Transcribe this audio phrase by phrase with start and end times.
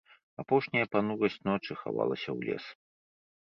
[0.43, 2.65] Апошняя панурасць ночы хавалася ў лес.